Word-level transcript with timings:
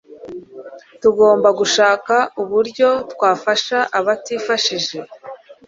Tugomba 1.01 1.49
gushaka 1.59 2.15
uburyo 2.41 2.89
twafasha 3.11 3.77
abatifashije. 3.99 4.97